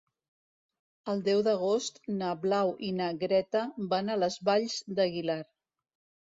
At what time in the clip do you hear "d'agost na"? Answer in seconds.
1.47-2.29